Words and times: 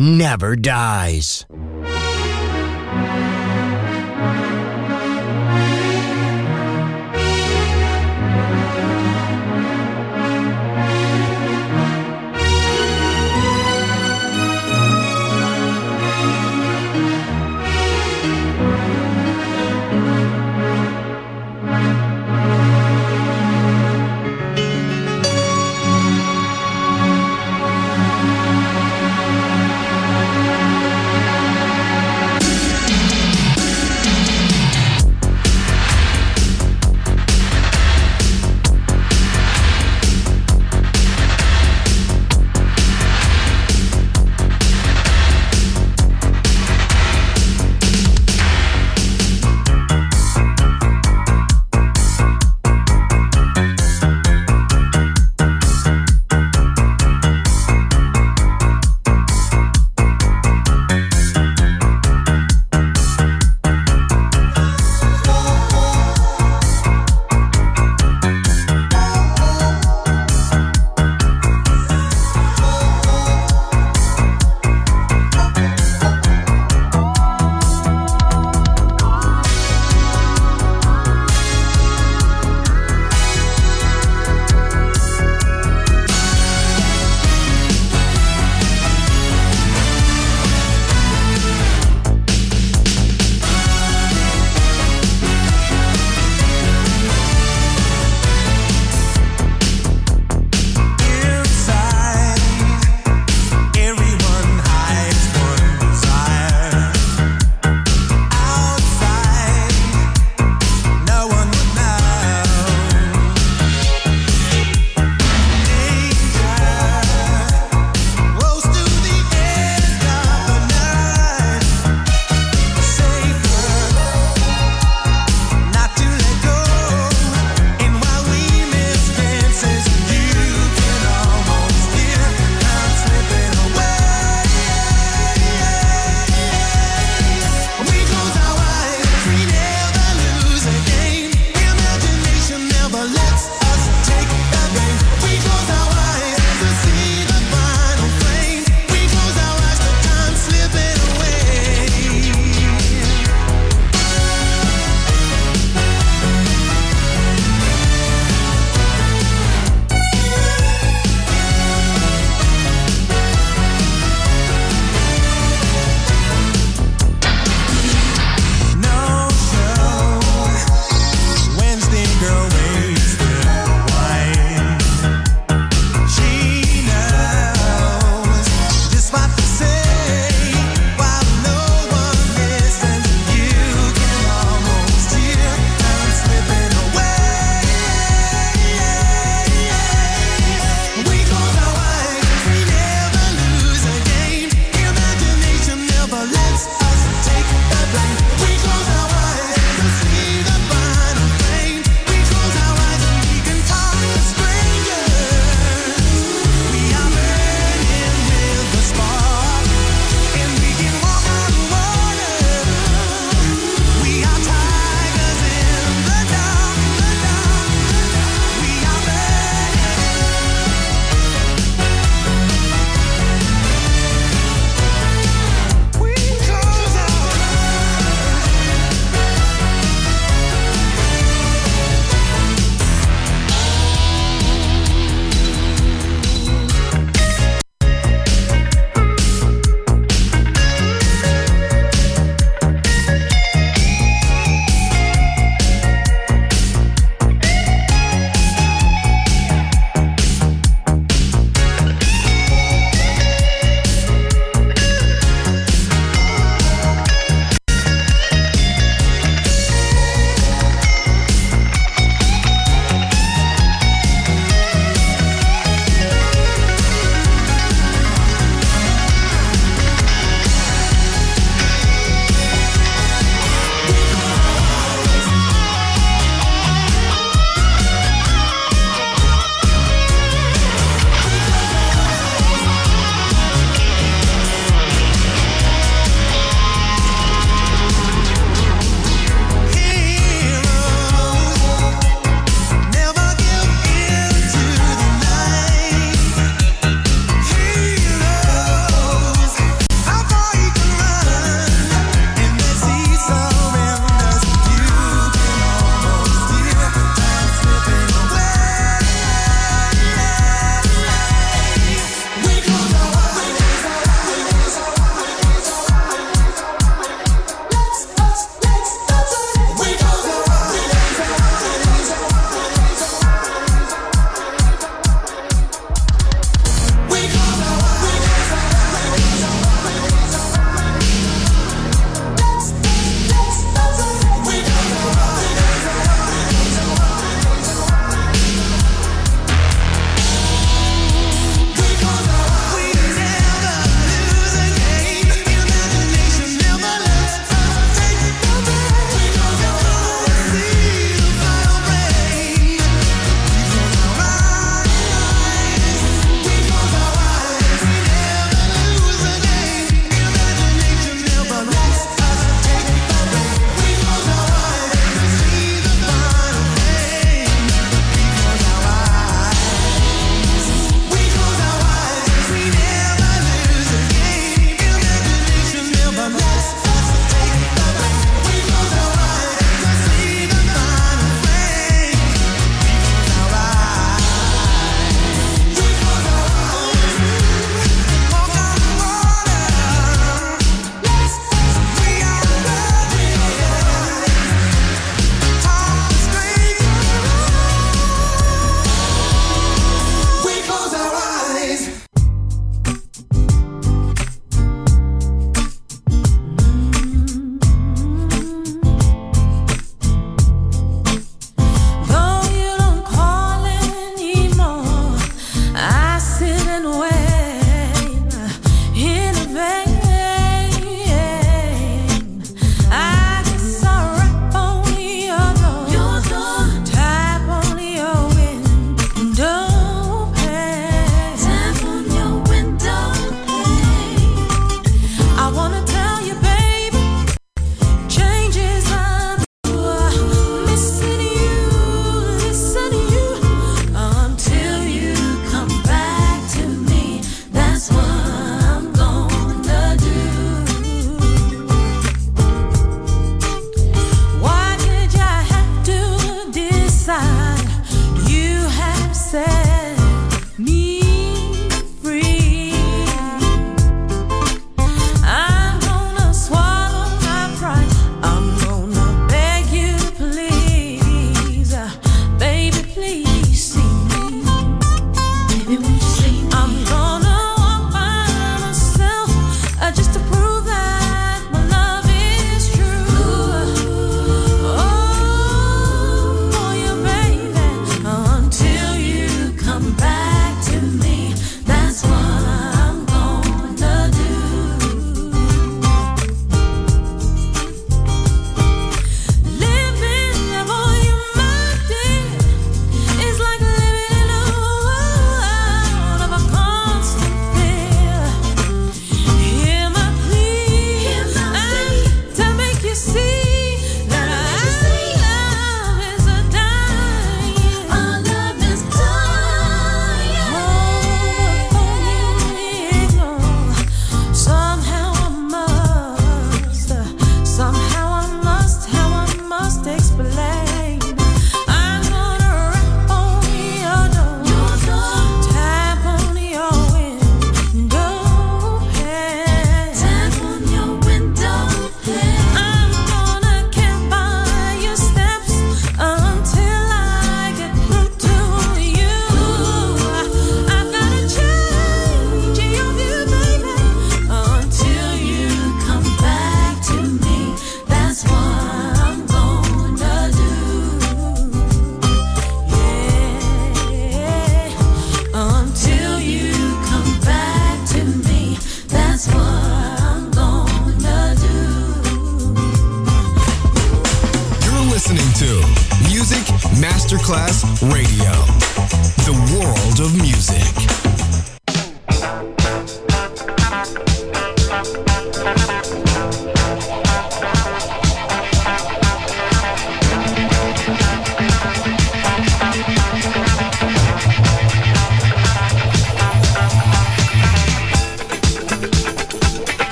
Never 0.00 0.56
dies. 0.56 1.44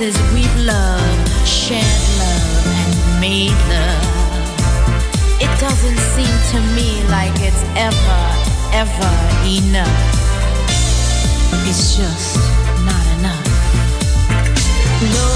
as 0.00 0.16
we've 0.34 0.56
loved, 0.66 1.46
shared 1.46 1.82
love, 2.18 2.66
and 2.66 3.20
made 3.20 3.56
love, 3.68 5.40
it 5.40 5.60
doesn't 5.60 5.98
seem 6.14 6.34
to 6.52 6.60
me 6.74 7.02
like 7.08 7.32
it's 7.40 7.62
ever, 7.76 8.22
ever 8.72 9.12
enough. 9.46 9.88
It's 11.66 11.96
just 11.96 12.36
not 12.84 13.06
enough. 13.18 13.46
No. 15.14 15.35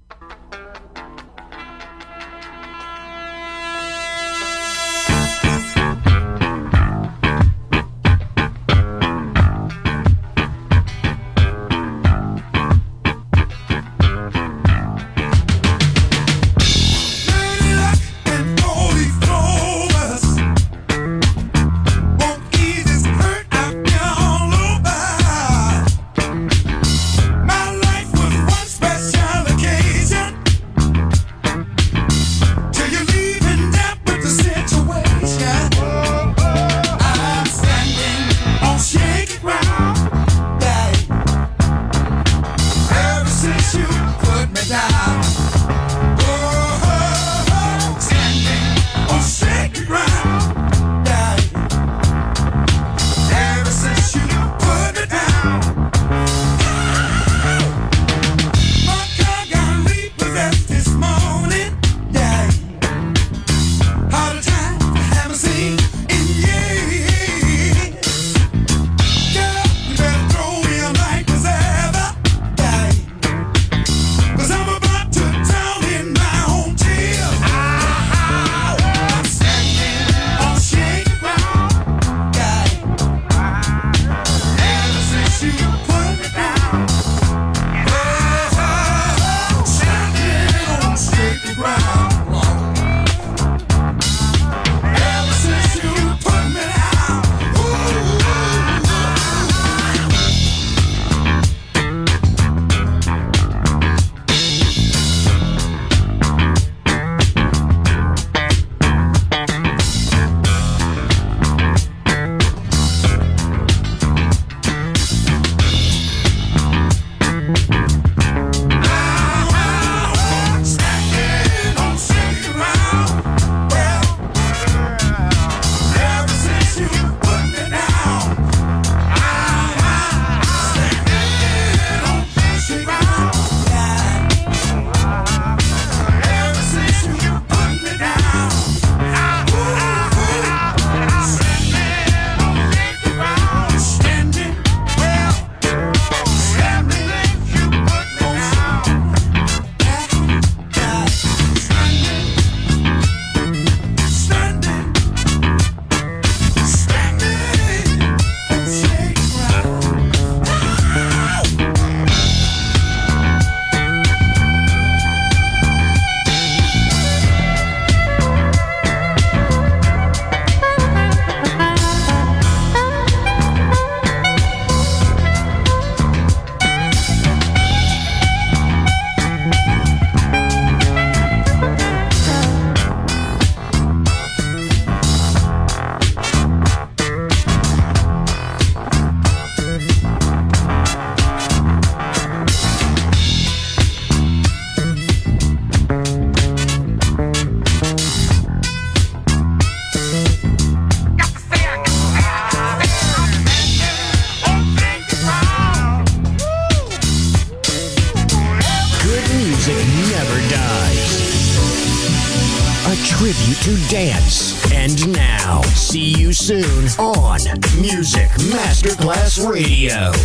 Radio. 219.89 220.20